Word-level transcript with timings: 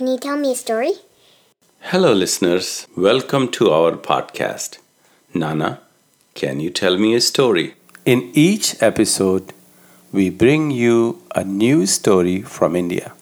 can 0.00 0.06
you 0.06 0.16
tell 0.16 0.38
me 0.38 0.52
a 0.52 0.54
story? 0.54 0.92
Hello, 1.80 2.14
listeners. 2.14 2.86
Welcome 2.96 3.50
to 3.50 3.70
our 3.70 3.98
podcast. 3.98 4.78
Nana, 5.34 5.80
can 6.32 6.58
you 6.58 6.70
tell 6.70 6.96
me 6.96 7.12
a 7.14 7.20
story? 7.20 7.74
In 8.06 8.30
each 8.32 8.82
episode, 8.82 9.52
we 10.10 10.30
bring 10.30 10.70
you 10.70 11.22
a 11.34 11.44
new 11.44 11.84
story 11.84 12.40
from 12.40 12.76
India. 12.76 13.12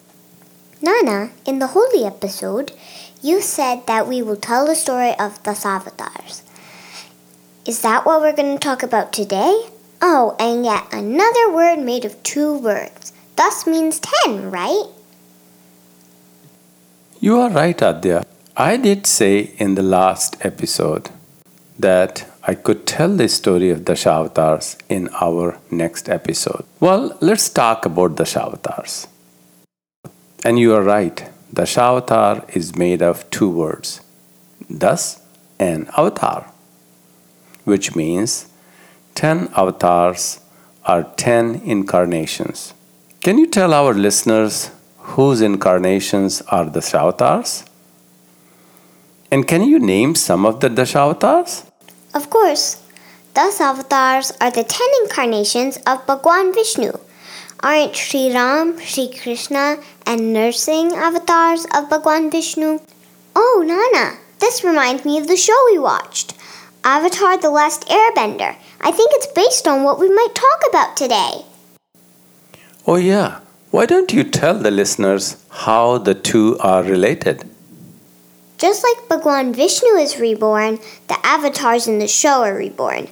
Nana, 0.81 1.31
in 1.45 1.59
the 1.59 1.67
Holi 1.67 2.05
episode, 2.05 2.71
you 3.21 3.41
said 3.41 3.85
that 3.87 4.07
we 4.07 4.21
will 4.21 4.37
tell 4.37 4.65
the 4.65 4.73
story 4.73 5.13
of 5.19 5.43
the 5.43 5.59
avatars. 5.65 6.43
Is 7.65 7.81
that 7.81 8.05
what 8.05 8.21
we're 8.21 8.39
going 8.41 8.57
to 8.57 8.67
talk 8.69 8.83
about 8.83 9.11
today? 9.11 9.67
Oh, 10.01 10.37
and 10.39 10.63
yet 10.63 10.87
another 10.93 11.51
word 11.51 11.79
made 11.79 12.05
of 12.05 12.23
two 12.23 12.57
words. 12.57 13.11
Das 13.35 13.67
means 13.67 13.99
ten, 13.99 14.49
right? 14.49 14.85
You 17.21 17.37
are 17.41 17.49
right, 17.49 17.77
Adya. 17.77 18.25
I 18.55 18.77
did 18.77 19.05
say 19.05 19.51
in 19.57 19.75
the 19.75 19.83
last 19.83 20.37
episode 20.39 21.09
that 21.77 22.25
I 22.47 22.55
could 22.55 22.87
tell 22.87 23.13
the 23.13 23.27
story 23.27 23.71
of 23.71 23.79
Dashavatars 23.79 24.77
in 24.87 25.09
our 25.19 25.59
next 25.69 26.07
episode. 26.07 26.63
Well, 26.79 27.17
let's 27.19 27.49
talk 27.49 27.85
about 27.85 28.15
the 28.15 28.23
Dashavatars. 28.23 29.07
And 30.45 30.59
you 30.59 30.73
are 30.73 30.81
right, 30.81 31.17
the 31.51 31.63
Dashavatar 31.63 32.55
is 32.55 32.77
made 32.77 33.01
of 33.01 33.29
two 33.29 33.49
words, 33.49 33.99
Das 34.77 35.21
and 35.59 35.89
Avatar, 35.97 36.49
which 37.65 37.97
means 37.97 38.47
10 39.15 39.49
avatars 39.57 40.39
are 40.85 41.03
10 41.17 41.63
incarnations. 41.65 42.73
Can 43.19 43.37
you 43.37 43.47
tell 43.47 43.73
our 43.73 43.93
listeners 43.93 44.71
whose 45.15 45.41
incarnations 45.41 46.41
are 46.49 46.65
the 46.65 46.79
Dashavatars? 46.79 47.65
And 49.31 49.47
can 49.47 49.63
you 49.63 49.79
name 49.79 50.15
some 50.15 50.45
of 50.45 50.59
the 50.59 50.69
Dashavatars? 50.69 51.65
Of 52.13 52.29
course. 52.29 52.83
Dashavatars 53.33 54.31
are 54.41 54.51
the 54.51 54.63
ten 54.63 54.89
incarnations 55.01 55.77
of 55.87 56.05
Bhagwan 56.05 56.53
Vishnu. 56.53 56.91
Aren't 57.61 57.95
Sri 57.95 58.31
Ram, 58.33 58.79
Sri 58.79 59.11
Krishna, 59.11 59.77
and 60.05 60.35
Narsingh 60.35 60.93
avatars 60.93 61.65
of 61.75 61.89
Bhagwan 61.89 62.31
Vishnu? 62.31 62.79
Oh, 63.35 63.63
Nana, 63.65 64.17
this 64.39 64.63
reminds 64.63 65.05
me 65.05 65.17
of 65.17 65.27
the 65.27 65.35
show 65.35 65.59
we 65.71 65.77
watched. 65.77 66.33
Avatar 66.83 67.37
The 67.37 67.49
Last 67.49 67.87
Airbender. 67.87 68.55
I 68.79 68.91
think 68.91 69.11
it's 69.13 69.27
based 69.33 69.67
on 69.67 69.83
what 69.83 69.99
we 69.99 70.09
might 70.09 70.33
talk 70.33 70.61
about 70.69 70.95
today. 70.95 71.45
Oh, 72.87 72.95
yeah. 72.95 73.39
Why 73.71 73.85
don't 73.85 74.11
you 74.11 74.23
tell 74.23 74.55
the 74.57 74.71
listeners 74.71 75.37
how 75.49 75.99
the 75.99 76.15
two 76.15 76.57
are 76.59 76.81
related? 76.81 77.43
Just 78.57 78.83
like 78.83 79.07
Bhagwan 79.07 79.53
Vishnu 79.53 79.89
is 79.89 80.19
reborn, 80.19 80.79
the 81.07 81.23
avatars 81.23 81.87
in 81.87 81.99
the 81.99 82.07
show 82.07 82.43
are 82.43 82.55
reborn. 82.55 83.09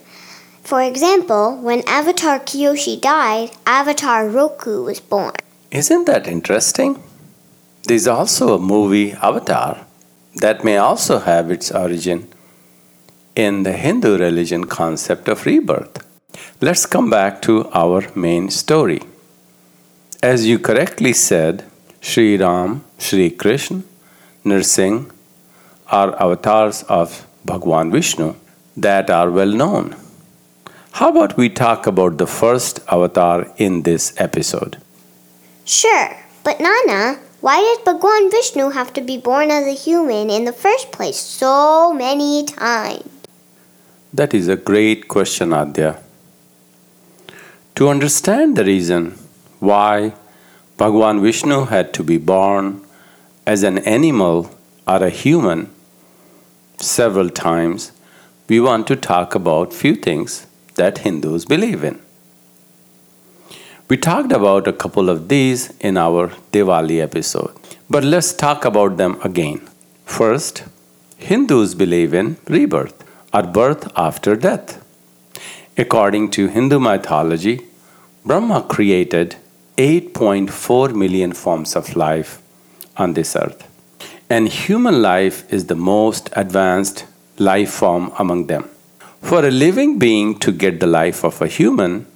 For 0.63 0.81
example, 0.81 1.58
when 1.61 1.88
Avatar 1.88 2.39
Kyoshi 2.39 3.00
died, 3.00 3.52
Avatar 3.67 4.28
Roku 4.28 4.83
was 4.83 5.00
born. 5.00 5.35
Isn't 5.69 6.05
that 6.05 6.28
interesting? 6.28 7.03
There's 7.83 8.08
also 8.08 8.55
a 8.55 8.59
movie, 8.59 9.13
Avatar, 9.13 9.85
that 10.38 10.63
may 10.63 10.78
also 10.78 11.19
have 11.19 11.52
its 11.52 11.72
origin 11.72 12.30
in 13.35 13.61
the 13.61 13.73
Hindu 13.73 14.17
religion 14.17 14.66
concept 14.66 15.28
of 15.28 15.45
rebirth. 15.45 16.03
Let's 16.61 16.88
come 16.88 17.11
back 17.11 17.44
to 17.44 17.69
our 17.73 18.02
main 18.16 18.50
story. 18.50 19.02
As 20.28 20.45
you 20.45 20.59
correctly 20.59 21.14
said, 21.14 21.64
Sri 22.02 22.36
Ram, 22.36 22.83
Sri 22.97 23.29
Krishna, 23.29 23.84
Narsingh, 24.44 25.09
are 25.90 26.22
avatars 26.22 26.84
of 26.90 27.25
Bhagwan 27.46 27.91
Vishnu 27.91 28.35
that 28.75 29.09
are 29.09 29.31
well 29.31 29.53
known. 29.62 29.96
How 30.91 31.07
about 31.12 31.38
we 31.38 31.47
talk 31.47 31.88
about 31.88 32.18
the 32.18 32.28
first 32.28 32.81
avatar 32.91 33.47
in 33.56 33.84
this 33.84 34.13
episode? 34.18 34.75
Sure, 35.63 36.09
but 36.44 36.59
Nana, 36.59 37.19
why 37.40 37.59
did 37.62 37.85
Bhagwan 37.85 38.30
Vishnu 38.30 38.72
have 38.72 38.91
to 38.96 39.01
be 39.01 39.18
born 39.18 39.50
as 39.50 39.66
a 39.66 39.80
human 39.85 40.30
in 40.30 40.44
the 40.44 40.57
first 40.66 40.91
place 40.91 41.18
so 41.18 41.94
many 41.94 42.44
times? 42.44 43.07
That 44.13 44.34
is 44.34 44.50
a 44.50 44.57
great 44.57 45.07
question, 45.07 45.51
Adya. 45.51 46.01
To 47.75 47.88
understand 47.88 48.57
the 48.57 48.66
reason 48.66 49.18
why 49.59 50.13
Bhagwan 50.77 51.23
Vishnu 51.23 51.65
had 51.65 51.91
to 51.95 52.03
be 52.03 52.17
born 52.17 52.81
as 53.47 53.63
an 53.63 53.79
animal 53.79 54.51
or 54.85 55.03
a 55.03 55.09
human 55.09 55.73
several 56.77 57.31
times, 57.31 57.91
we 58.47 58.59
want 58.59 58.85
to 58.88 58.95
talk 58.95 59.33
about 59.33 59.73
few 59.73 59.95
things 59.95 60.45
that 60.75 60.99
Hindus 60.99 61.45
believe 61.45 61.83
in. 61.83 61.99
We 63.89 63.97
talked 63.97 64.31
about 64.31 64.67
a 64.67 64.73
couple 64.73 65.09
of 65.09 65.29
these 65.29 65.73
in 65.79 65.97
our 65.97 66.27
Diwali 66.51 67.01
episode, 67.01 67.55
but 67.89 68.03
let's 68.03 68.31
talk 68.33 68.63
about 68.63 68.97
them 68.97 69.19
again. 69.23 69.67
First, 70.05 70.63
Hindus 71.17 71.73
believe 71.73 72.13
in 72.13 72.38
rebirth 72.47 73.03
or 73.33 73.41
birth 73.41 73.91
after 73.95 74.35
death. 74.35 74.83
According 75.75 76.29
to 76.31 76.47
Hindu 76.47 76.79
mythology, 76.79 77.61
Brahma 78.23 78.61
created 78.61 79.38
8.4 79.77 80.95
million 80.95 81.33
forms 81.33 81.75
of 81.75 81.95
life 81.95 82.41
on 82.97 83.13
this 83.13 83.35
earth 83.35 83.67
and 84.29 84.49
human 84.49 85.01
life 85.01 85.51
is 85.53 85.67
the 85.67 85.75
most 85.75 86.29
advanced 86.33 87.05
life 87.38 87.71
form 87.71 88.11
among 88.19 88.47
them. 88.47 88.69
For 89.21 89.45
a 89.45 89.51
living 89.51 89.99
being 89.99 90.39
to 90.39 90.51
get 90.51 90.79
the 90.79 90.88
life 90.88 91.23
of 91.23 91.41
a 91.41 91.47
human, 91.47 92.07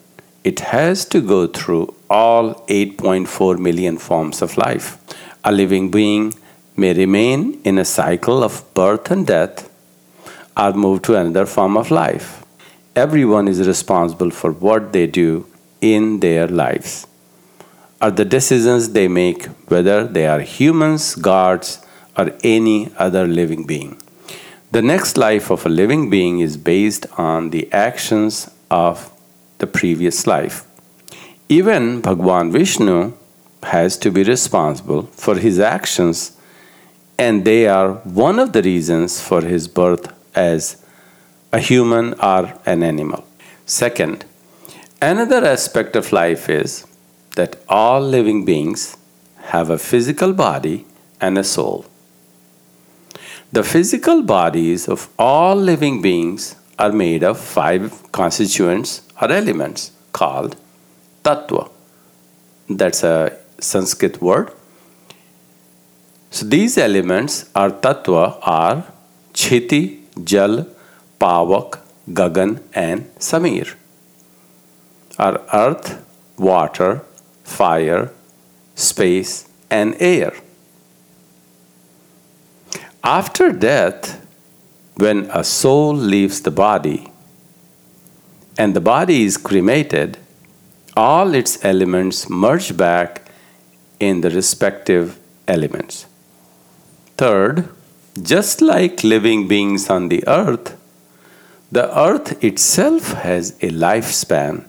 it 0.44 0.60
has 0.60 1.06
to 1.06 1.22
go 1.22 1.48
through 1.48 1.94
all 2.10 2.56
8.4 2.68 3.60
million 3.60 3.98
forms 3.98 4.42
of 4.42 4.58
life. 4.58 4.98
A 5.44 5.52
living 5.52 5.90
being 5.90 6.34
may 6.76 6.94
remain 6.94 7.62
in 7.64 7.78
a 7.78 7.86
cycle 7.86 8.44
of 8.44 8.74
birth 8.74 9.10
and 9.12 9.26
death 9.26 9.70
or 10.58 10.74
move 10.74 11.02
to 11.04 11.16
another 11.16 11.46
form 11.46 11.78
of 11.78 11.92
life. 11.92 12.44
Everyone 12.96 13.48
is 13.48 13.66
responsible 13.68 14.32
for 14.32 14.52
what 14.52 14.92
they 14.92 15.08
do 15.08 15.46
in 15.80 16.20
their 16.20 16.48
lives 16.48 17.08
or 18.02 18.12
the 18.12 18.26
decisions 18.26 18.90
they 18.90 19.08
make, 19.08 19.46
whether 19.68 20.06
they 20.06 20.26
are 20.26 20.42
humans, 20.42 21.16
gods, 21.16 21.86
or 22.18 22.32
any 22.44 22.92
other 22.98 23.28
living 23.28 23.66
being. 23.66 23.98
The 24.72 24.82
next 24.82 25.18
life 25.18 25.52
of 25.52 25.66
a 25.66 25.70
living 25.70 26.10
being 26.10 26.40
is 26.40 26.58
based 26.58 27.06
on 27.18 27.50
the 27.50 27.72
actions 27.72 28.50
of 28.70 29.12
the 29.60 29.68
previous 29.68 30.26
life. 30.26 30.66
Even 31.50 32.02
Bhagwan 32.02 32.52
Vishnu 32.52 33.14
has 33.64 33.98
to 33.98 34.10
be 34.10 34.24
responsible 34.24 35.04
for 35.04 35.36
his 35.36 35.60
actions, 35.60 36.38
and 37.18 37.46
they 37.46 37.68
are 37.68 37.94
one 38.06 38.40
of 38.40 38.54
the 38.54 38.64
reasons 38.64 39.22
for 39.22 39.42
his 39.42 39.68
birth 39.68 40.12
as 40.34 40.84
a 41.52 41.60
human 41.60 42.14
or 42.16 42.58
an 42.66 42.82
animal. 42.82 43.26
Second, 43.66 44.26
another 45.02 45.46
aspect 45.46 45.96
of 45.96 46.12
life 46.12 46.50
is 46.50 46.88
that 47.36 47.56
all 47.70 48.02
living 48.02 48.46
beings 48.46 48.98
have 49.54 49.70
a 49.70 49.78
physical 49.78 50.34
body 50.34 50.86
and 51.20 51.38
a 51.38 51.44
soul. 51.44 51.86
The 53.52 53.64
physical 53.64 54.22
bodies 54.24 54.88
of 54.88 55.10
all 55.20 55.56
living 55.56 56.02
beings 56.02 56.56
are 56.80 56.92
made 56.92 57.24
of 57.24 57.40
five 57.40 58.12
constituents 58.12 59.02
or 59.22 59.32
elements 59.32 59.92
called 60.14 60.56
tattva. 61.24 61.70
That's 62.70 63.04
a 63.04 63.38
Sanskrit 63.60 64.22
word. 64.22 64.52
So 66.30 66.46
these 66.46 66.78
elements 66.78 67.50
are 67.54 67.72
tattva 67.72 68.40
are 68.42 68.86
Chiti, 69.34 69.84
Jal, 70.24 70.66
Pavak, 71.20 71.80
Gagan, 72.10 72.62
and 72.74 73.04
Samir. 73.20 73.76
Are 75.20 75.42
earth, 75.54 76.04
water, 76.38 77.04
fire, 77.52 78.12
space, 78.76 79.48
and 79.70 79.96
air. 80.00 80.34
After 83.04 83.52
death, 83.52 84.26
when 84.96 85.30
a 85.32 85.44
soul 85.44 85.94
leaves 85.94 86.42
the 86.42 86.52
body 86.52 87.12
and 88.58 88.76
the 88.76 88.82
body 88.82 89.24
is 89.24 89.38
cremated, 89.38 90.18
all 90.96 91.34
its 91.34 91.64
elements 91.64 92.30
merge 92.30 92.76
back 92.76 93.32
in 94.00 94.22
the 94.22 94.30
respective 94.30 95.18
elements. 95.48 96.06
Third, 97.18 97.70
just 98.22 98.62
like 98.62 99.04
living 99.04 99.48
beings 99.48 99.90
on 99.90 100.10
the 100.10 100.24
earth, 100.28 100.78
the 101.72 101.88
earth 101.98 102.44
itself 102.44 103.14
has 103.14 103.52
a 103.62 103.70
lifespan, 103.70 104.66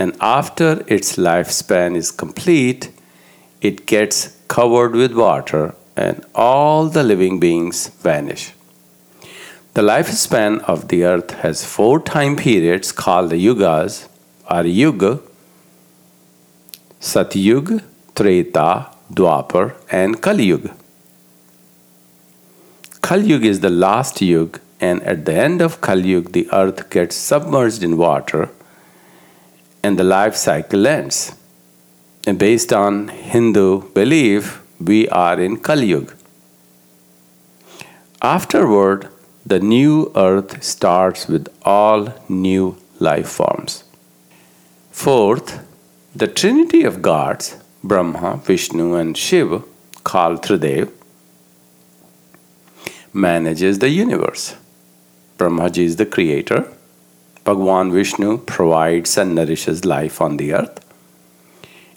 and 0.00 0.16
after 0.18 0.82
its 0.86 1.16
lifespan 1.16 1.94
is 1.94 2.10
complete, 2.10 2.90
it 3.60 3.84
gets 3.84 4.34
covered 4.48 4.94
with 5.00 5.12
water 5.12 5.74
and 5.94 6.24
all 6.34 6.86
the 6.88 7.02
living 7.02 7.38
beings 7.38 7.88
vanish. 8.04 8.52
The 9.74 9.82
lifespan 9.82 10.60
of 10.60 10.88
the 10.88 11.04
earth 11.04 11.32
has 11.42 11.66
four 11.66 12.00
time 12.00 12.36
periods 12.36 12.92
called 12.92 13.28
the 13.30 13.44
yugas 13.46 14.08
or 14.50 14.64
yuga, 14.64 15.20
Satyug, 17.00 17.82
Treta, 18.14 18.86
Dwapar, 19.12 19.74
and 19.90 20.22
Kali 20.22 20.44
Yuga. 20.44 20.74
Kali 23.02 23.26
Yuga 23.26 23.48
is 23.48 23.60
the 23.60 23.70
last 23.70 24.20
yuga, 24.22 24.60
and 24.80 25.02
at 25.02 25.24
the 25.26 25.34
end 25.34 25.60
of 25.60 25.80
Kali 25.80 26.08
Yuga, 26.08 26.30
the 26.30 26.48
earth 26.52 26.88
gets 26.90 27.16
submerged 27.16 27.82
in 27.82 27.96
water 27.96 28.50
and 29.82 29.98
the 29.98 30.04
life 30.04 30.36
cycle 30.36 30.86
ends. 30.86 31.34
And 32.26 32.38
based 32.38 32.72
on 32.72 33.08
Hindu 33.08 33.92
belief, 33.92 34.62
we 34.80 35.08
are 35.08 35.40
in 35.40 35.56
Kali 35.58 35.86
Yuga. 35.86 36.14
Afterward, 38.22 39.08
the 39.46 39.60
new 39.60 40.12
earth 40.14 40.62
starts 40.62 41.26
with 41.26 41.48
all 41.62 42.12
new 42.28 42.76
life 42.98 43.28
forms. 43.28 43.84
Fourth, 44.90 45.66
the 46.14 46.26
trinity 46.26 46.84
of 46.84 47.00
gods, 47.00 47.56
Brahma, 47.82 48.36
Vishnu, 48.44 48.94
and 48.94 49.16
Shiva, 49.16 49.62
called 50.04 50.42
Tridev, 50.42 50.90
manages 53.12 53.78
the 53.78 53.88
universe. 53.88 54.56
Brahmaji 55.38 55.84
is 55.84 55.96
the 55.96 56.06
creator. 56.06 56.70
Bhagwan 57.44 57.90
Vishnu 57.90 58.38
provides 58.38 59.16
and 59.16 59.34
nourishes 59.34 59.84
life 59.84 60.20
on 60.20 60.36
the 60.36 60.52
earth. 60.52 60.84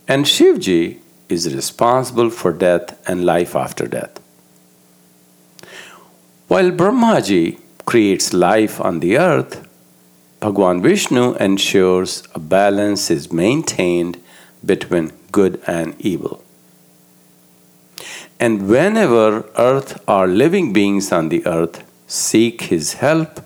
And 0.07 0.25
Shivji 0.25 0.99
is 1.29 1.53
responsible 1.53 2.29
for 2.29 2.53
death 2.53 2.97
and 3.07 3.25
life 3.25 3.55
after 3.55 3.87
death. 3.87 4.19
While 6.47 6.71
Brahmaji 6.71 7.59
creates 7.85 8.33
life 8.33 8.79
on 8.79 8.99
the 8.99 9.17
earth, 9.17 9.67
Bhagwan 10.39 10.81
Vishnu 10.81 11.35
ensures 11.35 12.23
a 12.35 12.39
balance 12.39 13.09
is 13.09 13.31
maintained 13.31 14.21
between 14.65 15.11
good 15.31 15.61
and 15.67 15.95
evil. 15.99 16.43
And 18.39 18.67
whenever 18.67 19.45
earth 19.57 20.01
or 20.07 20.27
living 20.27 20.73
beings 20.73 21.11
on 21.11 21.29
the 21.29 21.45
earth 21.45 21.83
seek 22.07 22.63
his 22.63 22.93
help, 22.93 23.39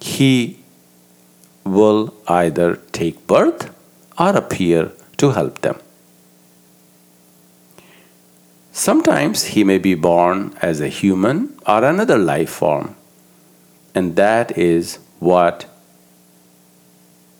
he 0.00 0.58
will 1.66 2.14
either 2.28 2.76
take 2.92 3.26
birth 3.26 3.74
or 4.18 4.36
appear 4.36 4.92
to 5.18 5.30
help 5.30 5.60
them. 5.60 5.78
Sometimes 8.72 9.44
he 9.54 9.64
may 9.64 9.78
be 9.78 9.94
born 9.94 10.54
as 10.60 10.80
a 10.80 10.88
human 10.88 11.58
or 11.66 11.82
another 11.82 12.18
life 12.18 12.50
form, 12.50 12.94
and 13.94 14.16
that 14.16 14.56
is 14.58 14.98
what 15.18 15.66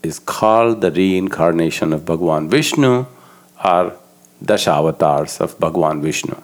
is 0.01 0.19
called 0.19 0.81
the 0.81 0.91
reincarnation 0.91 1.93
of 1.93 2.05
Bhagwan 2.05 2.49
Vishnu 2.49 3.05
or 3.63 3.97
Dashavatars 4.43 5.39
of 5.39 5.59
Bhagwan 5.59 6.01
Vishnu. 6.01 6.35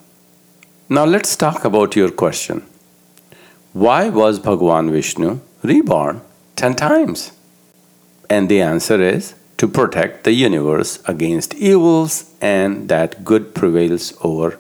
Now 0.90 1.06
let's 1.06 1.36
talk 1.36 1.66
about 1.66 1.96
your 1.96 2.12
question. 2.12 2.64
Why 3.74 4.10
was 4.10 4.40
Bhagwan 4.40 4.92
Vishnu 4.92 5.40
reborn 5.64 6.22
10 6.56 6.76
times? 6.76 7.32
And 8.30 8.50
the 8.50 8.62
answer 8.62 9.02
is 9.02 9.36
to 9.58 9.68
protect 9.68 10.24
the 10.24 10.34
universe 10.34 11.00
against 11.06 11.54
evils 11.56 12.34
and 12.42 12.90
that 12.90 13.24
good 13.24 13.54
prevails 13.54 14.14
over 14.22 14.60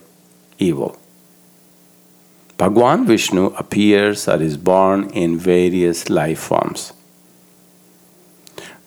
evil. 0.60 0.98
Bhagwan 2.57 3.06
Vishnu 3.06 3.48
appears 3.57 4.27
or 4.27 4.42
is 4.42 4.57
born 4.57 5.10
in 5.10 5.38
various 5.38 6.10
life 6.10 6.39
forms. 6.39 6.94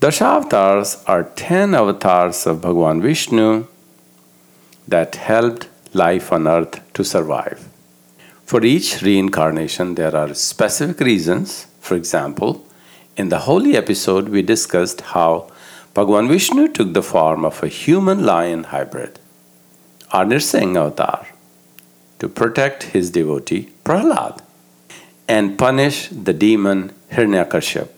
Dashavatars 0.00 1.02
are 1.06 1.24
10 1.24 1.74
avatars 1.74 2.46
of 2.46 2.60
Bhagwan 2.60 3.00
Vishnu 3.00 3.66
that 4.86 5.16
helped 5.16 5.68
life 5.94 6.32
on 6.32 6.46
earth 6.46 6.80
to 6.92 7.02
survive. 7.02 7.68
For 8.44 8.62
each 8.64 9.02
reincarnation, 9.02 9.94
there 9.96 10.14
are 10.14 10.32
specific 10.34 11.00
reasons. 11.00 11.66
For 11.80 11.96
example, 11.96 12.65
in 13.16 13.30
the 13.30 13.40
Holi 13.40 13.76
episode, 13.76 14.28
we 14.28 14.42
discussed 14.42 15.00
how 15.00 15.50
Bhagwan 15.94 16.28
Vishnu 16.28 16.68
took 16.68 16.92
the 16.92 17.02
form 17.02 17.44
of 17.44 17.62
a 17.62 17.68
human 17.68 18.24
lion 18.24 18.64
hybrid, 18.64 19.18
Anirsing 20.12 20.76
avatar, 20.76 21.26
to 22.18 22.28
protect 22.28 22.84
his 22.94 23.10
devotee 23.10 23.70
Prahlad 23.84 24.40
and 25.26 25.58
punish 25.58 26.08
the 26.08 26.32
demon 26.32 26.92
Hiranyakashipu. 27.10 27.88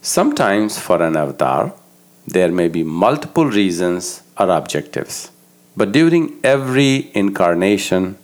Sometimes, 0.00 0.78
for 0.78 1.02
an 1.02 1.16
avatar, 1.16 1.74
there 2.26 2.52
may 2.52 2.68
be 2.68 2.82
multiple 2.82 3.46
reasons 3.46 4.22
or 4.38 4.48
objectives. 4.48 5.30
But 5.76 5.92
during 5.92 6.38
every 6.44 7.10
incarnation, 7.14 8.16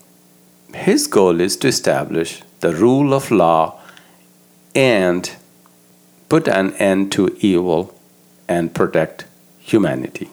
his 0.74 1.06
goal 1.06 1.40
is 1.40 1.56
to 1.58 1.68
establish 1.68 2.42
the 2.60 2.74
rule 2.74 3.12
of 3.12 3.30
law 3.30 3.80
and 4.74 5.30
put 6.28 6.48
an 6.48 6.72
end 6.74 7.12
to 7.12 7.36
evil 7.40 7.94
and 8.48 8.74
protect 8.74 9.26
humanity. 9.58 10.28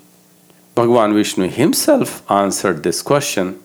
Bhagavan 0.76 1.14
Vishnu 1.14 1.50
himself 1.50 2.30
answered 2.32 2.84
this 2.84 3.02
question 3.02 3.60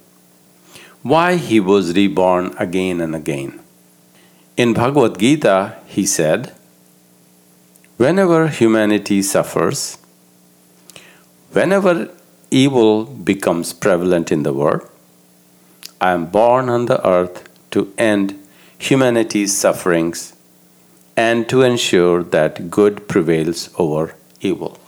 why 1.03 1.37
he 1.37 1.61
was 1.61 1.95
reborn 1.95 2.55
again 2.59 3.01
and 3.01 3.15
again. 3.15 3.61
In 4.57 4.75
Bhagavad 4.75 5.19
Gita, 5.19 5.77
he 5.87 6.05
said, 6.05 6.53
Whenever 7.97 8.49
humanity 8.49 9.23
suffers, 9.23 9.99
whenever 11.53 12.11
evil 12.51 13.05
becomes 13.05 13.73
prevalent 13.73 14.31
in 14.31 14.43
the 14.43 14.53
world, 14.53 14.89
I 16.01 16.13
am 16.13 16.27
born 16.27 16.69
on 16.69 16.87
the 16.87 17.05
earth 17.07 17.49
to 17.71 17.93
end 17.97 18.39
humanity's 18.79 19.57
sufferings 19.57 20.35
and 21.27 21.49
to 21.51 21.63
ensure 21.63 22.23
that 22.23 22.71
good 22.71 23.09
prevails 23.09 23.71
over 23.85 24.15
evil. 24.41 24.79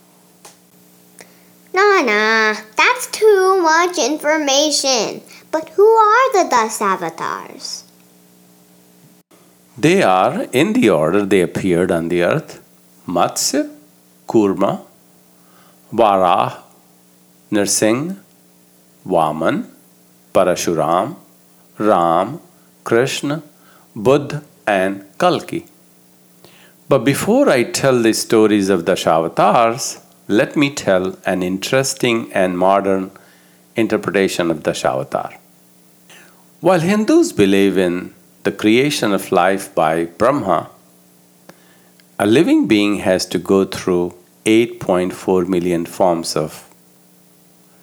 Nana, 1.75 2.57
that's 2.77 3.07
too 3.09 3.61
much 3.63 3.99
information. 3.99 5.23
But 5.51 5.71
who 5.71 5.87
are 5.87 6.27
the 6.37 6.45
Dasavatars? 6.55 7.83
They 9.77 10.03
are 10.03 10.43
in 10.53 10.73
the 10.75 10.91
order 10.91 11.25
they 11.25 11.41
appeared 11.41 11.91
on 11.91 12.09
the 12.09 12.23
earth 12.23 12.61
Matsya, 13.09 13.63
Kurma, 14.29 14.73
Varah, 15.93 16.59
Narsingh, 17.51 18.17
Vaman, 19.05 19.67
Parashuram, 20.33 21.17
Ram, 21.79 22.41
Krishna, 22.85 23.43
Buddha, 23.97 24.45
and 24.67 25.05
Kalki. 25.19 25.67
But 26.91 27.05
before 27.05 27.49
I 27.49 27.63
tell 27.63 28.03
the 28.03 28.13
stories 28.13 28.69
of 28.69 28.85
the 28.85 28.95
Dashavatars, 28.95 30.01
let 30.27 30.57
me 30.57 30.71
tell 30.71 31.17
an 31.25 31.41
interesting 31.41 32.33
and 32.33 32.59
modern 32.59 33.13
interpretation 33.77 34.51
of 34.51 34.65
the 34.65 34.73
Dashavatar. 34.73 35.39
While 36.59 36.81
Hindus 36.81 37.33
believe 37.33 37.79
in 37.79 38.13
the 38.43 38.51
creation 38.51 39.13
of 39.13 39.31
life 39.31 39.73
by 39.73 40.07
Brahma, 40.07 40.69
a 42.19 42.27
living 42.27 42.67
being 42.67 42.97
has 42.97 43.25
to 43.27 43.39
go 43.39 43.65
through 43.65 44.13
8.4 44.45 45.47
million 45.47 45.87
forms 45.87 46.35
of 46.35 46.69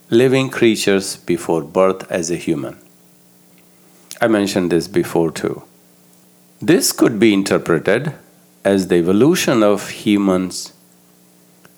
living 0.10 0.50
creatures 0.50 1.16
before 1.16 1.62
birth 1.62 2.12
as 2.12 2.30
a 2.30 2.36
human. 2.36 2.78
I 4.20 4.28
mentioned 4.28 4.70
this 4.70 4.90
before 4.90 5.32
too. 5.32 5.64
This 6.62 6.92
could 6.92 7.22
be 7.22 7.34
interpreted 7.34 8.14
as 8.68 8.88
the 8.90 8.96
evolution 8.96 9.64
of 9.64 9.90
humans 10.04 10.74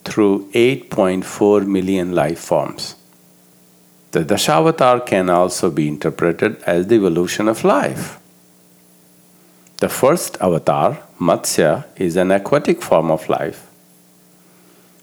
through 0.04 0.50
8.4 0.54 1.68
million 1.68 2.16
life 2.16 2.40
forms. 2.40 2.96
The 4.10 4.24
Dashavatar 4.26 5.06
can 5.06 5.30
also 5.30 5.70
be 5.70 5.88
interpreted 5.88 6.52
as 6.64 6.88
the 6.88 6.96
evolution 6.96 7.48
of 7.48 7.64
life. 7.64 8.18
The 9.78 9.90
first 10.02 10.38
avatar, 10.42 10.90
Matsya, 11.20 11.86
is 11.96 12.16
an 12.16 12.32
aquatic 12.32 12.82
form 12.82 13.12
of 13.12 13.30
life. 13.30 13.68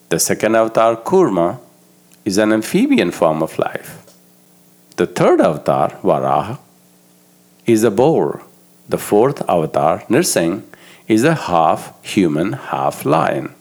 The 0.09 0.19
second 0.19 0.57
avatar, 0.57 0.97
Kurma, 0.97 1.61
is 2.25 2.37
an 2.37 2.53
amphibian 2.53 3.13
form 3.13 3.45
of 3.45 3.57
life. 3.61 3.91
The 4.97 5.07
third 5.07 5.41
avatar, 5.41 5.91
Varaha, 6.03 6.59
is 7.65 7.85
a 7.85 7.93
boar. 7.93 8.43
The 8.89 8.99
fourth 8.99 9.41
avatar, 9.49 10.03
Nirsing, 10.09 10.65
is 11.09 11.25
a 11.25 11.35
half 11.35 11.93
human, 12.05 12.53
half 12.53 13.05
lion. 13.05 13.55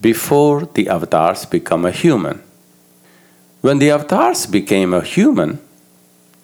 Before 0.00 0.66
the 0.66 0.88
avatars 0.88 1.44
become 1.46 1.84
a 1.84 1.90
human, 1.90 2.42
when 3.60 3.78
the 3.78 3.90
avatars 3.90 4.46
became 4.46 4.92
a 4.94 5.02
human, 5.02 5.58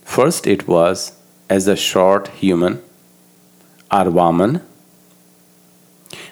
First, 0.05 0.47
it 0.47 0.69
was 0.69 1.12
as 1.49 1.67
a 1.67 1.75
short 1.75 2.29
human, 2.29 2.83
Arvaman, 3.91 4.61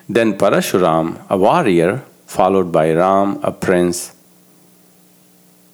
Then 0.07 0.37
Parashuram, 0.37 1.25
a 1.31 1.39
warrior, 1.39 2.05
followed 2.27 2.71
by 2.71 2.93
Ram, 2.93 3.41
a 3.43 3.53
prince. 3.53 4.15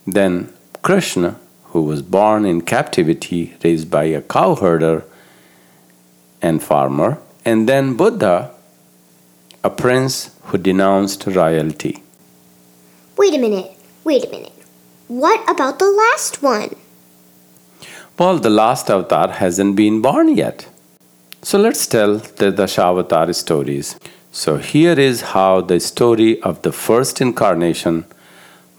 Then 0.06 0.52
Krishna, 0.82 1.40
who 1.72 1.82
was 1.82 2.02
born 2.02 2.44
in 2.44 2.60
captivity, 2.60 3.56
raised 3.64 3.90
by 3.90 4.04
a 4.04 4.22
cowherder 4.22 5.04
and 6.40 6.62
farmer. 6.62 7.18
And 7.46 7.68
then 7.68 7.94
Buddha, 7.96 8.50
a 9.62 9.70
prince 9.70 10.32
who 10.46 10.58
denounced 10.58 11.26
royalty. 11.28 12.02
Wait 13.16 13.34
a 13.34 13.38
minute, 13.38 13.70
wait 14.02 14.24
a 14.24 14.28
minute. 14.28 14.52
What 15.06 15.48
about 15.48 15.78
the 15.78 15.88
last 15.88 16.42
one? 16.42 16.74
Well, 18.18 18.38
the 18.38 18.50
last 18.50 18.90
avatar 18.90 19.28
hasn't 19.28 19.76
been 19.76 20.02
born 20.02 20.34
yet. 20.36 20.66
So 21.40 21.56
let's 21.56 21.86
tell 21.86 22.16
the 22.16 22.50
Dashavatar 22.50 23.32
stories. 23.32 23.96
So 24.32 24.56
here 24.56 24.98
is 24.98 25.20
how 25.20 25.60
the 25.60 25.78
story 25.78 26.42
of 26.42 26.62
the 26.62 26.72
first 26.72 27.20
incarnation, 27.20 28.06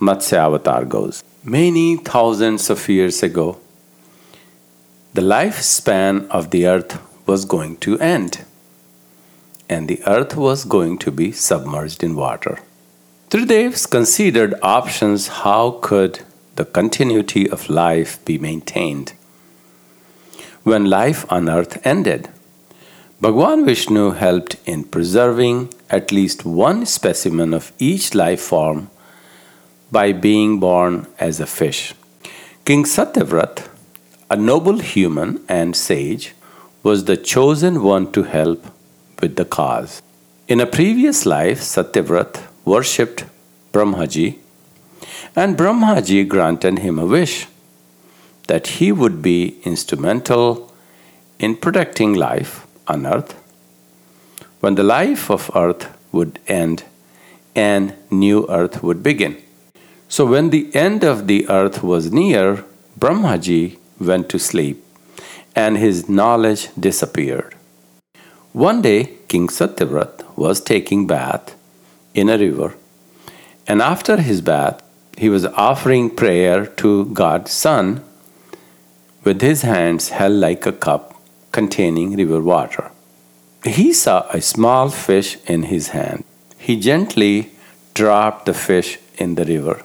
Matsya 0.01 0.39
Avatar, 0.39 0.83
goes. 0.83 1.23
Many 1.41 1.95
thousands 1.95 2.69
of 2.69 2.89
years 2.89 3.23
ago, 3.23 3.59
the 5.13 5.21
lifespan 5.21 6.27
of 6.27 6.49
the 6.51 6.67
earth 6.67 6.99
was 7.25 7.45
going 7.45 7.77
to 7.77 7.97
end, 7.99 8.43
and 9.69 9.87
the 9.87 10.01
earth 10.07 10.35
was 10.35 10.65
going 10.65 10.97
to 10.99 11.11
be 11.11 11.31
submerged 11.31 12.03
in 12.03 12.15
water. 12.15 12.59
Tridevs 13.29 13.89
considered 13.89 14.55
options 14.61 15.27
how 15.43 15.79
could 15.81 16.21
the 16.55 16.65
continuity 16.65 17.49
of 17.49 17.69
life 17.69 18.23
be 18.25 18.37
maintained 18.37 19.13
when 20.63 20.85
life 20.85 21.25
on 21.31 21.49
earth 21.49 21.79
ended. 21.85 22.29
Bhagwan 23.21 23.65
Vishnu 23.65 24.11
helped 24.11 24.57
in 24.65 24.83
preserving 24.83 25.73
at 25.89 26.11
least 26.11 26.45
one 26.45 26.85
specimen 26.85 27.53
of 27.53 27.71
each 27.79 28.13
life 28.13 28.41
form 28.41 28.89
by 29.91 30.11
being 30.11 30.59
born 30.59 31.07
as 31.19 31.39
a 31.39 31.47
fish. 31.47 31.93
King 32.65 32.83
Satyavrat, 32.83 33.67
a 34.29 34.35
noble 34.35 34.79
human 34.79 35.41
and 35.47 35.75
sage, 35.75 36.33
was 36.83 37.05
the 37.05 37.17
chosen 37.17 37.81
one 37.81 38.11
to 38.11 38.23
help 38.23 38.65
with 39.21 39.35
the 39.35 39.45
cause. 39.45 40.01
In 40.47 40.59
a 40.59 40.65
previous 40.65 41.25
life, 41.25 41.59
Satyavrat 41.59 42.41
worshipped 42.65 43.25
Brahmaji, 43.73 44.37
and 45.35 45.57
Brahmaji 45.57 46.27
granted 46.27 46.79
him 46.79 46.97
a 46.97 47.05
wish 47.05 47.47
that 48.47 48.67
he 48.67 48.91
would 48.91 49.21
be 49.21 49.59
instrumental 49.63 50.71
in 51.37 51.55
protecting 51.55 52.13
life 52.13 52.65
on 52.87 53.05
earth. 53.05 53.35
When 54.61 54.75
the 54.75 54.83
life 54.83 55.29
of 55.29 55.51
earth 55.53 55.87
would 56.11 56.39
end 56.47 56.83
and 57.55 57.93
new 58.09 58.47
earth 58.49 58.81
would 58.81 59.03
begin. 59.03 59.37
So 60.07 60.25
when 60.25 60.49
the 60.49 60.73
end 60.73 61.03
of 61.03 61.27
the 61.27 61.49
earth 61.49 61.83
was 61.83 62.11
near, 62.11 62.63
Brahmaji 62.97 63.77
went 63.99 64.29
to 64.29 64.39
sleep 64.39 64.83
and 65.55 65.77
his 65.77 66.07
knowledge 66.07 66.69
disappeared. 66.79 67.56
One 68.57 68.81
day, 68.81 69.11
King 69.27 69.49
Satyavrat 69.49 70.35
was 70.35 70.59
taking 70.59 71.05
bath 71.05 71.55
in 72.15 72.27
a 72.27 72.39
river 72.39 72.73
and 73.67 73.83
after 73.83 74.17
his 74.17 74.41
bath, 74.41 74.81
he 75.15 75.29
was 75.29 75.45
offering 75.45 76.09
prayer 76.09 76.65
to 76.81 77.05
God's 77.05 77.51
Son 77.51 78.03
with 79.23 79.41
his 79.41 79.61
hands 79.61 80.09
held 80.09 80.33
like 80.33 80.65
a 80.65 80.71
cup 80.71 81.21
containing 81.51 82.15
river 82.15 82.41
water. 82.41 82.89
He 83.63 83.93
saw 83.93 84.25
a 84.31 84.41
small 84.41 84.89
fish 84.89 85.37
in 85.45 85.61
his 85.73 85.89
hand. 85.89 86.23
He 86.57 86.79
gently 86.79 87.51
dropped 87.93 88.47
the 88.47 88.55
fish 88.55 88.97
in 89.19 89.35
the 89.35 89.45
river. 89.45 89.83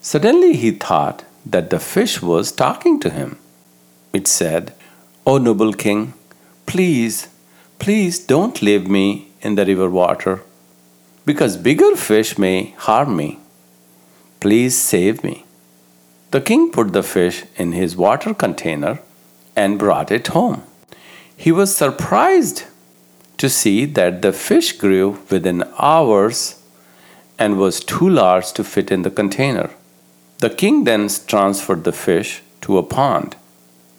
Suddenly 0.00 0.54
he 0.54 0.70
thought 0.70 1.24
that 1.44 1.68
the 1.68 1.78
fish 1.78 2.22
was 2.22 2.52
talking 2.52 2.98
to 3.00 3.10
him. 3.10 3.36
It 4.14 4.26
said, 4.26 4.72
O 5.26 5.36
noble 5.36 5.74
king, 5.74 6.14
please, 6.64 7.28
please 7.82 8.20
don't 8.20 8.62
leave 8.62 8.86
me 8.86 9.26
in 9.40 9.56
the 9.56 9.66
river 9.66 9.90
water 9.90 10.40
because 11.26 11.56
bigger 11.56 11.96
fish 11.96 12.38
may 12.38 12.70
harm 12.78 13.16
me. 13.16 13.40
Please 14.38 14.76
save 14.78 15.24
me. 15.24 15.44
The 16.30 16.40
king 16.40 16.70
put 16.70 16.92
the 16.92 17.02
fish 17.02 17.42
in 17.56 17.72
his 17.72 17.96
water 17.96 18.34
container 18.34 19.00
and 19.56 19.80
brought 19.80 20.12
it 20.12 20.28
home. 20.28 20.62
He 21.36 21.50
was 21.50 21.76
surprised 21.76 22.62
to 23.38 23.48
see 23.48 23.84
that 23.84 24.22
the 24.22 24.32
fish 24.32 24.70
grew 24.78 25.18
within 25.28 25.64
hours 25.76 26.62
and 27.36 27.58
was 27.58 27.80
too 27.80 28.08
large 28.08 28.52
to 28.52 28.62
fit 28.62 28.92
in 28.92 29.02
the 29.02 29.10
container. 29.10 29.70
The 30.38 30.50
king 30.50 30.84
then 30.84 31.08
transferred 31.26 31.82
the 31.82 31.98
fish 32.06 32.42
to 32.60 32.78
a 32.78 32.84
pond, 32.84 33.34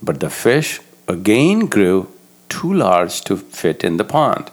but 0.01 0.21
the 0.21 0.29
fish 0.29 0.79
again 1.09 1.65
grew 1.65 2.07
too 2.53 2.71
large 2.71 3.21
to 3.27 3.35
fit 3.35 3.83
in 3.83 3.97
the 3.97 4.09
pond. 4.15 4.51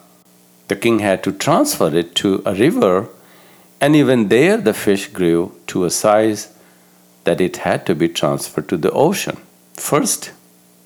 The 0.69 0.77
king 0.85 1.01
had 1.01 1.23
to 1.25 1.33
transfer 1.33 1.95
it 2.03 2.15
to 2.17 2.43
a 2.47 2.55
river, 2.55 3.09
and 3.81 3.95
even 3.95 4.29
there 4.29 4.57
the 4.57 4.75
fish 4.75 5.09
grew 5.09 5.53
to 5.69 5.85
a 5.85 5.91
size 5.91 6.43
that 7.25 7.41
it 7.41 7.59
had 7.69 7.85
to 7.87 7.95
be 7.95 8.09
transferred 8.09 8.69
to 8.69 8.77
the 8.77 8.93
ocean. 8.93 9.37
First, 9.75 10.31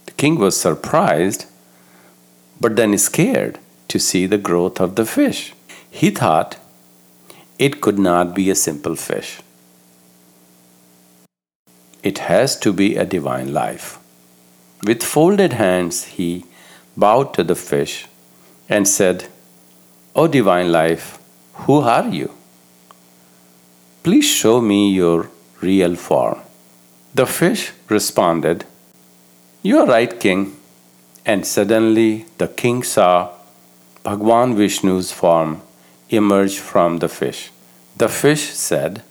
the 0.07 0.13
king 0.23 0.39
was 0.39 0.61
surprised, 0.61 1.47
but 2.61 2.77
then 2.77 2.97
scared 2.99 3.59
to 3.89 3.99
see 3.99 4.27
the 4.27 4.45
growth 4.49 4.81
of 4.81 4.97
the 4.97 5.07
fish. 5.07 5.55
He 5.91 6.11
thought 6.11 6.57
it 7.59 7.81
could 7.81 7.99
not 7.99 8.35
be 8.35 8.51
a 8.51 8.55
simple 8.55 8.97
fish. 8.97 9.41
It 12.03 12.19
has 12.31 12.59
to 12.65 12.73
be 12.73 12.97
a 12.97 13.07
divine 13.07 13.53
life. 13.53 13.99
With 14.87 15.03
folded 15.03 15.55
hands, 15.55 16.05
he 16.17 16.45
bowed 16.97 17.35
to 17.35 17.43
the 17.43 17.55
fish 17.55 18.07
and 18.69 18.87
said, 18.87 19.29
O 20.15 20.27
divine 20.29 20.71
life, 20.71 21.19
who 21.55 21.81
are 21.81 22.09
you? 22.09 22.31
Please 24.03 24.27
show 24.27 24.61
me 24.61 24.93
your 24.93 25.31
real 25.61 25.97
form. 25.97 26.39
The 27.15 27.27
fish 27.27 27.73
responded, 27.89 28.65
You 29.63 29.79
are 29.81 29.87
right, 29.87 30.19
king. 30.19 30.57
And 31.27 31.47
suddenly 31.47 32.27
the 32.37 32.49
king 32.49 32.83
saw 32.83 33.31
Bhagwan 34.03 34.55
Vishnu's 34.57 35.11
form 35.11 35.63
emerge 36.11 36.59
from 36.59 36.99
the 36.99 37.09
fish. 37.09 37.51
The 37.97 38.09
fish 38.09 38.51
said, 38.51 39.03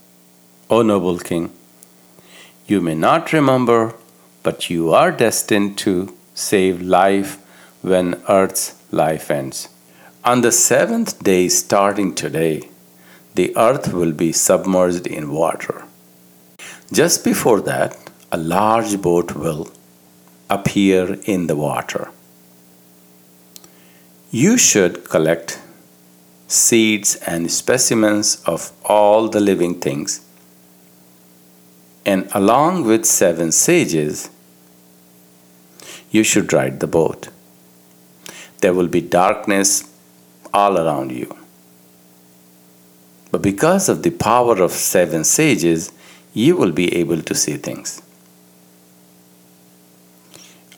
O 0.69 0.81
noble 0.83 1.17
king, 1.17 1.51
you 2.67 2.81
may 2.81 2.93
not 2.93 3.33
remember, 3.33 3.95
but 4.43 4.69
you 4.69 4.93
are 4.93 5.11
destined 5.11 5.77
to 5.79 6.15
save 6.35 6.81
life 6.81 7.37
when 7.83 8.21
earth's 8.29 8.75
life 8.91 9.29
ends. 9.29 9.67
On 10.23 10.41
the 10.41 10.51
seventh 10.51 11.21
day, 11.21 11.49
starting 11.49 12.15
today, 12.15 12.69
the 13.35 13.55
earth 13.57 13.93
will 13.93 14.13
be 14.13 14.31
submerged 14.31 15.05
in 15.05 15.31
water. 15.31 15.83
Just 16.91 17.23
before 17.25 17.59
that, 17.61 17.97
a 18.31 18.37
large 18.37 19.01
boat 19.01 19.35
will 19.35 19.69
appear 20.49 21.19
in 21.25 21.47
the 21.47 21.55
water. 21.55 22.09
You 24.31 24.57
should 24.57 25.09
collect 25.09 25.59
seeds 26.47 27.15
and 27.27 27.51
specimens 27.51 28.41
of 28.45 28.71
all 28.85 29.27
the 29.27 29.41
living 29.41 29.79
things, 29.79 30.25
and 32.05 32.29
along 32.33 32.85
with 32.85 33.05
seven 33.05 33.51
sages, 33.51 34.29
you 36.11 36.23
should 36.23 36.53
ride 36.53 36.79
the 36.79 36.87
boat. 36.87 37.29
There 38.63 38.73
will 38.73 38.87
be 38.87 39.01
darkness 39.01 39.69
all 40.53 40.77
around 40.77 41.11
you. 41.11 41.35
But 43.29 43.41
because 43.41 43.89
of 43.89 44.03
the 44.03 44.11
power 44.11 44.61
of 44.63 44.71
seven 44.71 45.25
sages, 45.25 45.91
you 46.33 46.55
will 46.55 46.71
be 46.71 46.95
able 46.95 47.21
to 47.23 47.35
see 47.35 47.57
things. 47.57 48.01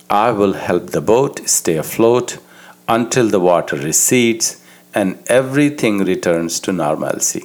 I 0.10 0.32
will 0.32 0.54
help 0.54 0.88
the 0.88 1.02
boat 1.02 1.48
stay 1.48 1.76
afloat 1.78 2.40
until 2.88 3.28
the 3.30 3.40
water 3.40 3.76
recedes 3.76 4.48
and 4.96 5.20
everything 5.28 6.00
returns 6.00 6.60
to 6.62 6.72
normalcy. 6.72 7.44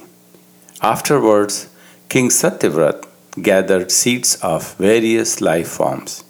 Afterwards, 0.81 1.69
King 2.09 2.29
Satyavrat 2.29 3.05
gathered 3.39 3.91
seeds 3.91 4.37
of 4.41 4.73
various 4.77 5.39
life 5.39 5.67
forms. 5.67 6.23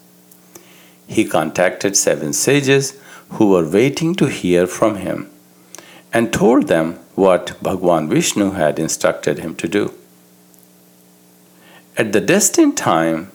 He 1.07 1.23
contacted 1.23 1.95
seven 1.95 2.33
sages 2.33 2.97
who 3.31 3.49
were 3.49 3.67
waiting 3.67 4.13
to 4.15 4.27
hear 4.27 4.67
from 4.67 4.95
him 4.95 5.29
and 6.13 6.33
told 6.33 6.67
them 6.67 6.93
what 7.15 7.61
Bhagwan 7.61 8.09
Vishnu 8.09 8.51
had 8.51 8.79
instructed 8.79 9.39
him 9.39 9.55
to 9.55 9.67
do. 9.67 9.93
At 11.97 12.13
the 12.13 12.21
destined 12.21 12.77
time, 12.77 13.31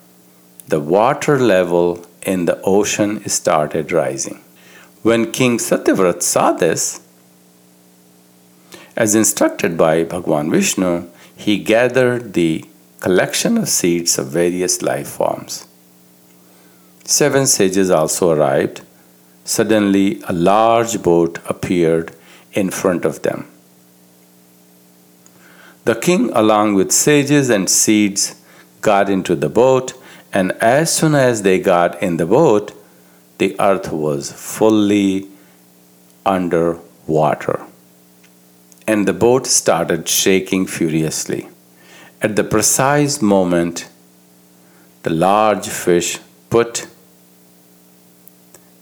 the 0.68 0.80
water 0.80 1.38
level 1.38 2.04
in 2.22 2.46
the 2.46 2.60
ocean 2.62 3.26
started 3.28 3.92
rising. 3.92 4.42
When 5.02 5.30
King 5.30 5.58
Satyavrat 5.58 6.22
saw 6.22 6.52
this, 6.52 7.00
as 8.96 9.14
instructed 9.14 9.76
by 9.76 10.04
Bhagwan 10.04 10.50
Vishnu, 10.50 11.08
he 11.36 11.58
gathered 11.58 12.32
the 12.32 12.64
collection 13.00 13.58
of 13.58 13.68
seeds 13.68 14.18
of 14.18 14.28
various 14.28 14.80
life 14.82 15.08
forms. 15.08 15.68
Seven 17.04 17.46
sages 17.46 17.90
also 17.90 18.30
arrived. 18.30 18.80
Suddenly, 19.46 20.20
a 20.28 20.32
large 20.32 21.00
boat 21.02 21.38
appeared 21.48 22.12
in 22.52 22.68
front 22.70 23.04
of 23.04 23.22
them. 23.22 23.46
The 25.84 25.94
king, 25.94 26.30
along 26.32 26.74
with 26.74 26.90
sages 26.90 27.48
and 27.48 27.70
seeds, 27.70 28.42
got 28.80 29.08
into 29.08 29.36
the 29.36 29.48
boat, 29.48 29.94
and 30.32 30.50
as 30.60 30.92
soon 30.92 31.14
as 31.14 31.42
they 31.42 31.60
got 31.60 32.02
in 32.02 32.16
the 32.16 32.26
boat, 32.26 32.72
the 33.38 33.54
earth 33.60 33.92
was 33.92 34.32
fully 34.32 35.28
under 36.24 36.80
water. 37.06 37.60
And 38.84 39.06
the 39.06 39.12
boat 39.12 39.46
started 39.46 40.08
shaking 40.08 40.66
furiously. 40.66 41.48
At 42.20 42.34
the 42.34 42.44
precise 42.44 43.22
moment, 43.22 43.88
the 45.04 45.10
large 45.10 45.68
fish 45.68 46.18
put 46.50 46.88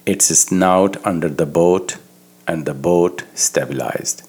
its 0.06 0.26
snout 0.26 0.96
under 1.06 1.28
the 1.28 1.46
boat 1.46 1.96
and 2.46 2.66
the 2.66 2.74
boat 2.74 3.24
stabilized. 3.34 4.22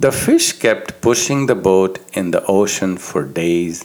The 0.00 0.12
fish 0.12 0.52
kept 0.52 1.00
pushing 1.00 1.46
the 1.46 1.54
boat 1.54 1.98
in 2.12 2.30
the 2.30 2.44
ocean 2.46 2.96
for 2.96 3.24
days 3.24 3.84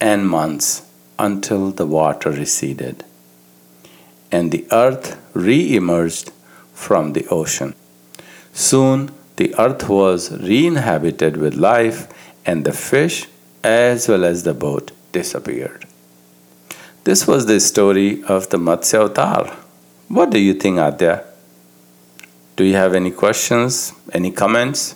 and 0.00 0.28
months 0.28 0.82
until 1.18 1.70
the 1.70 1.86
water 1.86 2.30
receded 2.30 3.04
and 4.30 4.52
the 4.52 4.66
earth 4.70 5.16
re 5.34 5.74
emerged 5.74 6.30
from 6.72 7.12
the 7.12 7.26
ocean. 7.28 7.74
Soon 8.52 9.10
the 9.36 9.54
earth 9.58 9.88
was 9.88 10.30
re 10.40 10.66
inhabited 10.66 11.36
with 11.36 11.54
life, 11.54 12.08
and 12.44 12.64
the 12.64 12.72
fish 12.72 13.26
as 13.62 14.08
well 14.08 14.24
as 14.24 14.42
the 14.42 14.54
boat 14.54 14.92
disappeared. 15.12 15.86
This 17.04 17.26
was 17.26 17.46
the 17.46 17.60
story 17.60 18.22
of 18.24 18.50
the 18.50 18.58
Matsya 18.58 19.04
Avatar. 19.04 19.56
What 20.08 20.30
do 20.30 20.38
you 20.38 20.54
think, 20.54 20.78
Adya? 20.78 21.22
Do 22.56 22.64
you 22.64 22.74
have 22.76 22.94
any 22.94 23.10
questions? 23.10 23.92
Any 24.10 24.30
comments? 24.30 24.94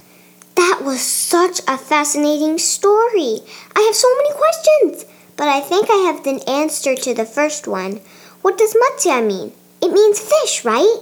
That 0.55 0.81
was 0.83 1.03
such 1.03 1.61
a 1.69 1.77
fascinating 1.77 2.57
story. 2.57 3.41
I 3.77 3.81
have 3.85 3.95
so 3.95 4.09
many 4.17 4.33
questions, 4.33 5.05
but 5.37 5.49
I 5.49 5.61
think 5.61 5.89
I 5.91 6.09
have 6.09 6.25
the 6.25 6.41
answer 6.49 6.95
to 6.97 7.13
the 7.13 7.27
first 7.27 7.69
one. 7.69 8.01
What 8.41 8.57
does 8.57 8.75
Matsya 8.75 9.21
mean? 9.27 9.53
It 9.83 9.93
means 9.93 10.19
fish, 10.19 10.65
right? 10.65 10.97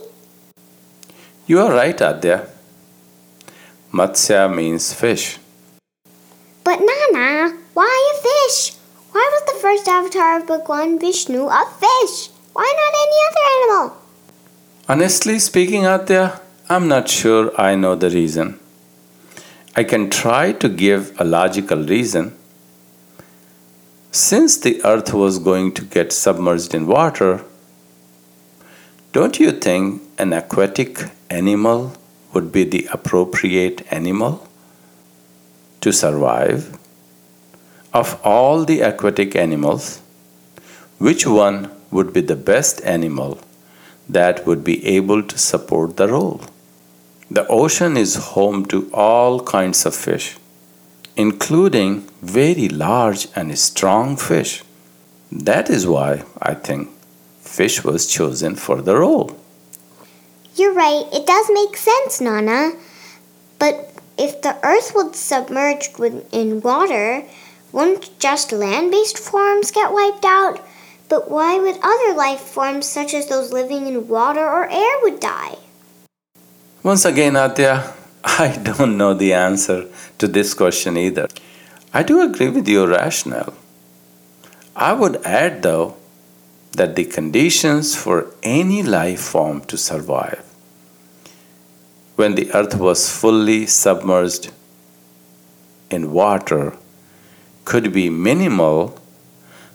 You 1.46 1.60
are 1.60 1.72
right, 1.72 1.96
Adya. 1.96 2.48
Matsya 3.92 4.52
means 4.52 4.92
fish. 4.92 5.38
But 6.64 6.80
Nana, 6.80 7.56
why 7.74 7.94
a 8.10 8.16
fish? 8.26 8.74
Why 9.12 9.22
was 9.30 9.54
the 9.54 9.60
first 9.60 9.86
avatar 9.86 10.40
of 10.40 10.48
Bhagwan 10.48 10.98
Vishnu 10.98 11.46
a 11.46 11.64
fish? 11.78 12.30
Why 12.52 12.66
not 12.66 12.92
any 13.06 13.18
other 13.30 13.44
animal? 13.54 13.99
Honestly 14.92 15.38
speaking, 15.38 15.82
Adya, 15.82 16.40
I'm 16.68 16.88
not 16.88 17.08
sure 17.08 17.52
I 17.56 17.76
know 17.76 17.94
the 17.94 18.10
reason. 18.10 18.58
I 19.76 19.84
can 19.84 20.10
try 20.10 20.50
to 20.50 20.68
give 20.68 21.12
a 21.20 21.22
logical 21.22 21.84
reason. 21.84 22.36
Since 24.10 24.56
the 24.58 24.84
earth 24.84 25.14
was 25.14 25.38
going 25.38 25.74
to 25.74 25.84
get 25.84 26.12
submerged 26.12 26.74
in 26.74 26.88
water, 26.88 27.44
don't 29.12 29.38
you 29.38 29.52
think 29.52 30.02
an 30.18 30.32
aquatic 30.32 30.98
animal 31.30 31.92
would 32.32 32.50
be 32.50 32.64
the 32.64 32.88
appropriate 32.92 33.86
animal 33.92 34.48
to 35.82 35.92
survive? 35.92 36.76
Of 37.94 38.20
all 38.24 38.64
the 38.64 38.80
aquatic 38.80 39.36
animals, 39.36 40.00
which 40.98 41.28
one 41.28 41.70
would 41.92 42.12
be 42.12 42.22
the 42.22 42.34
best 42.34 42.82
animal 42.82 43.38
that 44.12 44.46
would 44.46 44.62
be 44.64 44.84
able 44.86 45.22
to 45.22 45.38
support 45.38 45.96
the 45.96 46.08
role? 46.08 46.40
The 47.30 47.46
ocean 47.46 47.96
is 47.96 48.16
home 48.34 48.66
to 48.66 48.90
all 48.92 49.40
kinds 49.44 49.86
of 49.86 49.94
fish, 49.94 50.36
including 51.16 52.08
very 52.22 52.68
large 52.68 53.28
and 53.36 53.56
strong 53.58 54.16
fish. 54.16 54.62
That 55.30 55.70
is 55.70 55.86
why 55.86 56.24
I 56.42 56.54
think 56.54 56.90
fish 57.40 57.84
was 57.84 58.06
chosen 58.06 58.56
for 58.56 58.82
the 58.82 58.96
role. 58.96 59.36
You're 60.56 60.74
right, 60.74 61.04
it 61.12 61.26
does 61.26 61.46
make 61.52 61.76
sense, 61.76 62.20
Nana. 62.20 62.72
But 63.58 63.92
if 64.18 64.42
the 64.42 64.56
earth 64.64 64.92
was 64.94 65.16
submerged 65.16 66.00
in 66.32 66.60
water, 66.60 67.24
wouldn't 67.72 68.18
just 68.18 68.50
land 68.50 68.90
based 68.90 69.18
forms 69.18 69.70
get 69.70 69.92
wiped 69.92 70.24
out? 70.24 70.66
But 71.10 71.28
why 71.28 71.58
would 71.58 71.76
other 71.82 72.14
life 72.14 72.40
forms, 72.40 72.86
such 72.86 73.12
as 73.14 73.26
those 73.26 73.52
living 73.52 73.88
in 73.88 74.06
water 74.06 74.46
or 74.46 74.70
air, 74.70 74.94
would 75.02 75.18
die? 75.18 75.56
Once 76.84 77.04
again, 77.04 77.34
Adya, 77.34 77.92
I 78.24 78.56
don't 78.62 78.96
know 78.96 79.12
the 79.12 79.34
answer 79.34 79.88
to 80.18 80.28
this 80.28 80.54
question 80.54 80.96
either. 80.96 81.26
I 81.92 82.04
do 82.04 82.22
agree 82.22 82.48
with 82.48 82.68
your 82.68 82.86
rationale. 82.86 83.54
I 84.76 84.92
would 84.92 85.16
add, 85.26 85.64
though, 85.64 85.96
that 86.72 86.94
the 86.94 87.04
conditions 87.04 87.96
for 87.96 88.32
any 88.44 88.84
life 88.84 89.20
form 89.20 89.62
to 89.62 89.76
survive 89.76 90.44
when 92.14 92.36
the 92.36 92.52
earth 92.54 92.76
was 92.76 93.10
fully 93.10 93.66
submerged 93.66 94.52
in 95.90 96.12
water 96.12 96.76
could 97.64 97.92
be 97.92 98.08
minimal 98.08 98.99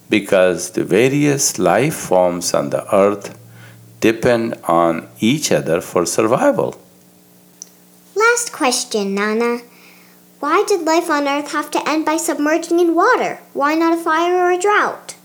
because 0.09 0.71
the 0.71 0.83
various 0.83 1.57
life 1.57 1.95
forms 1.95 2.53
on 2.53 2.69
the 2.69 2.83
earth 2.95 3.37
depend 3.99 4.53
on 4.65 5.07
each 5.19 5.51
other 5.51 5.81
for 5.81 6.05
survival. 6.05 6.79
Last 8.15 8.51
question, 8.51 9.15
Nana. 9.15 9.59
Why 10.39 10.63
did 10.67 10.81
life 10.81 11.09
on 11.09 11.27
Earth 11.27 11.51
have 11.53 11.71
to 11.71 11.89
end 11.89 12.05
by 12.05 12.17
submerging 12.17 12.79
in 12.79 12.93
water? 12.93 13.39
Why 13.53 13.73
not 13.73 13.97
a 13.97 14.01
fire 14.01 14.35
or 14.35 14.51
a 14.51 14.59
drought? 14.59 15.15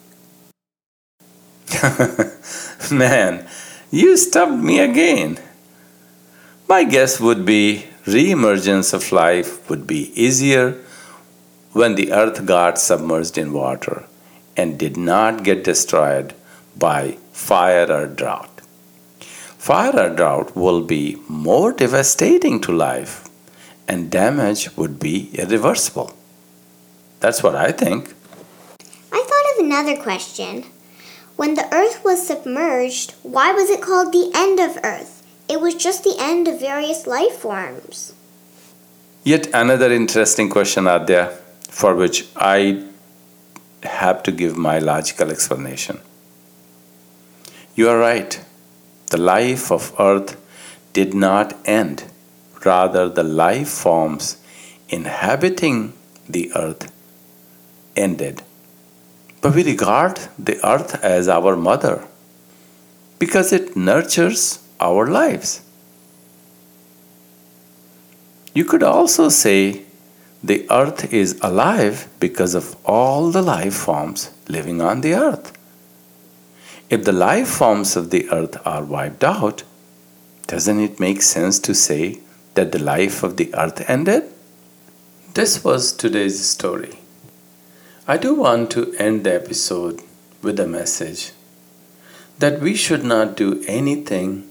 Man, 2.90 3.46
you 3.90 4.16
stumped 4.16 4.64
me 4.64 4.78
again. 4.78 5.38
My 6.68 6.84
guess 6.84 7.20
would 7.20 7.44
be 7.44 7.86
re-emergence 8.06 8.92
of 8.92 9.12
life 9.12 9.68
would 9.68 9.86
be 9.86 10.12
easier 10.14 10.80
when 11.72 11.96
the 11.96 12.12
earth 12.12 12.46
got 12.46 12.78
submerged 12.78 13.36
in 13.36 13.52
water 13.52 14.06
and 14.56 14.78
did 14.78 14.96
not 14.96 15.44
get 15.44 15.64
destroyed 15.64 16.34
by 16.76 17.18
fire 17.32 17.90
or 17.90 18.06
drought. 18.06 18.60
Fire 19.20 19.98
or 19.98 20.14
drought 20.14 20.56
will 20.56 20.82
be 20.82 21.16
more 21.28 21.72
devastating 21.72 22.60
to 22.60 22.72
life 22.72 23.28
and 23.86 24.10
damage 24.10 24.76
would 24.76 24.98
be 25.00 25.30
irreversible. 25.34 26.16
That's 27.18 27.42
what 27.42 27.56
I 27.56 27.72
think. 27.72 28.14
I 29.12 29.22
thought 29.28 29.52
of 29.52 29.64
another 29.66 30.00
question. 30.00 30.64
When 31.36 31.54
the 31.54 31.68
earth 31.74 32.04
was 32.04 32.26
submerged, 32.26 33.14
why 33.22 33.52
was 33.52 33.68
it 33.68 33.82
called 33.82 34.12
the 34.12 34.30
end 34.34 34.60
of 34.60 34.78
earth? 34.84 35.26
It 35.48 35.60
was 35.60 35.74
just 35.74 36.04
the 36.04 36.16
end 36.18 36.46
of 36.46 36.60
various 36.60 37.06
life 37.06 37.32
forms. 37.32 38.14
Yet 39.24 39.48
another 39.52 39.92
interesting 39.92 40.48
question 40.48 40.86
out 40.86 41.06
there 41.06 41.30
for 41.68 41.94
which 41.94 42.28
I 42.36 42.84
have 43.82 44.22
to 44.24 44.32
give 44.32 44.56
my 44.56 44.78
logical 44.78 45.30
explanation. 45.30 46.00
You 47.74 47.88
are 47.88 47.98
right. 47.98 48.42
The 49.06 49.16
life 49.16 49.70
of 49.72 49.94
earth 49.98 50.36
did 50.92 51.14
not 51.14 51.56
end. 51.64 52.04
Rather, 52.64 53.08
the 53.08 53.22
life 53.22 53.68
forms 53.68 54.36
inhabiting 54.88 55.94
the 56.28 56.52
earth 56.54 56.92
ended. 57.96 58.42
But 59.40 59.54
we 59.54 59.64
regard 59.64 60.18
the 60.38 60.58
earth 60.66 61.02
as 61.02 61.28
our 61.28 61.56
mother 61.56 62.06
because 63.18 63.52
it 63.52 63.76
nurtures 63.76 64.60
our 64.80 65.06
lives. 65.06 65.62
You 68.54 68.64
could 68.64 68.82
also 68.82 69.28
say 69.28 69.84
the 70.42 70.66
earth 70.70 71.12
is 71.12 71.38
alive 71.42 72.08
because 72.18 72.54
of 72.54 72.74
all 72.86 73.30
the 73.30 73.42
life 73.42 73.74
forms 73.74 74.30
living 74.48 74.80
on 74.80 75.02
the 75.02 75.14
earth. 75.14 75.52
If 76.88 77.04
the 77.04 77.12
life 77.12 77.48
forms 77.48 77.94
of 77.94 78.10
the 78.10 78.28
earth 78.30 78.56
are 78.66 78.82
wiped 78.82 79.22
out, 79.22 79.64
doesn't 80.46 80.80
it 80.80 80.98
make 80.98 81.22
sense 81.22 81.58
to 81.60 81.74
say 81.74 82.20
that 82.54 82.72
the 82.72 82.78
life 82.78 83.22
of 83.22 83.36
the 83.36 83.54
earth 83.54 83.88
ended? 83.88 84.24
This 85.34 85.62
was 85.62 85.92
today's 85.92 86.44
story. 86.44 86.98
I 88.08 88.16
do 88.16 88.34
want 88.34 88.70
to 88.72 88.92
end 88.94 89.24
the 89.24 89.34
episode 89.34 90.02
with 90.42 90.58
a 90.58 90.66
message 90.66 91.32
that 92.38 92.60
we 92.60 92.74
should 92.74 93.04
not 93.04 93.36
do 93.36 93.62
anything 93.68 94.48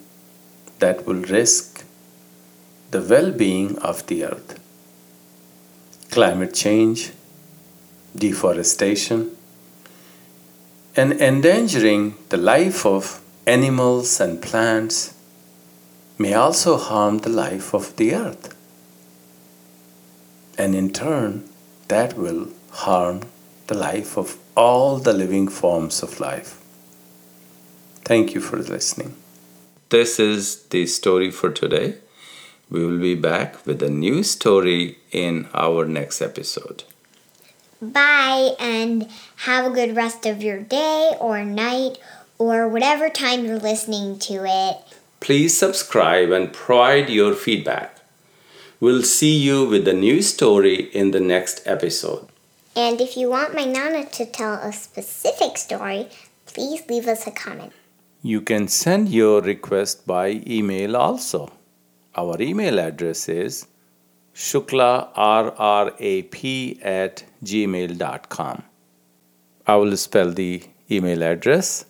that 0.78 1.06
will 1.06 1.23
risk 1.23 1.84
the 2.91 3.02
well 3.02 3.32
being 3.32 3.78
of 3.80 4.06
the 4.06 4.23
earth. 4.23 4.60
Climate 6.09 6.53
change, 6.53 7.11
deforestation, 8.15 9.35
and 10.95 11.13
endangering 11.13 12.15
the 12.29 12.37
life 12.37 12.85
of 12.85 13.21
animals 13.45 14.19
and 14.19 14.41
plants 14.41 15.13
may 16.17 16.33
also 16.33 16.77
harm 16.77 17.19
the 17.19 17.29
life 17.29 17.73
of 17.73 17.95
the 17.95 18.13
earth. 18.13 18.55
And 20.57 20.75
in 20.75 20.91
turn, 20.91 21.47
that 21.87 22.17
will 22.17 22.49
harm 22.71 23.21
the 23.67 23.75
life 23.75 24.17
of 24.17 24.37
all 24.55 24.97
the 24.97 25.13
living 25.13 25.47
forms 25.47 26.03
of 26.03 26.19
life. 26.19 26.59
Thank 28.03 28.33
you 28.33 28.41
for 28.41 28.57
listening. 28.57 29.15
This 29.89 30.19
is 30.19 30.63
the 30.63 30.85
story 30.87 31.31
for 31.31 31.49
today. 31.49 31.95
We 32.69 32.86
will 32.86 32.99
be 32.99 33.15
back 33.15 33.65
with 33.65 33.82
a 33.82 33.89
new 33.89 34.23
story 34.23 34.99
in 35.12 35.47
our 35.53 35.86
next 35.86 36.21
episode. 36.21 36.84
Bye, 37.82 38.55
and 38.60 39.10
have 39.38 39.65
a 39.65 39.73
good 39.73 39.95
rest 39.95 40.25
of 40.25 40.43
your 40.43 40.60
day 40.60 41.13
or 41.19 41.43
night 41.43 41.97
or 42.38 42.67
whatever 42.67 43.10
time 43.10 43.45
you're 43.45 43.60
listening 43.60 44.19
to 44.19 44.45
it. 44.45 44.77
Please 45.19 45.58
subscribe 45.58 46.32
and 46.32 46.53
provide 46.53 47.10
your 47.10 47.34
feedback. 47.34 47.99
We'll 48.79 49.03
see 49.03 49.36
you 49.36 49.67
with 49.67 49.88
a 49.88 49.93
new 49.93 50.21
story 50.21 50.89
in 50.93 51.12
the 51.12 51.19
next 51.19 51.62
episode. 51.65 52.27
And 52.75 53.01
if 53.01 53.17
you 53.17 53.29
want 53.29 53.55
my 53.55 53.65
Nana 53.65 54.05
to 54.05 54.25
tell 54.25 54.53
a 54.53 54.71
specific 54.71 55.58
story, 55.58 56.08
please 56.45 56.88
leave 56.88 57.08
us 57.08 57.27
a 57.27 57.32
comment. 57.32 57.73
You 58.21 58.41
can 58.41 58.67
send 58.67 59.10
your 59.10 59.41
request 59.41 60.05
by 60.05 60.43
email 60.45 60.95
also. 60.95 61.51
Our 62.19 62.41
email 62.41 62.79
address 62.82 63.29
is 63.29 63.67
shuklarrap 64.36 66.01
at 66.84 67.23
gmail.com. 67.49 68.63
I 69.65 69.75
will 69.75 69.95
spell 69.95 70.32
the 70.32 70.63
email 70.91 71.23
address 71.23 71.86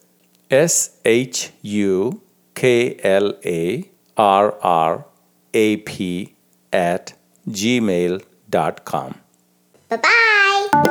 S 0.51 0.75
H 1.03 1.51
U 1.63 2.21
K 2.53 2.99
L 3.03 3.33
A 3.43 3.89
R 4.17 4.55
R 4.61 5.05
A 5.53 5.77
P 5.77 6.35
at 6.71 7.13
gmail.com. 7.49 9.15
Bye 9.89 9.97
bye. 9.97 10.88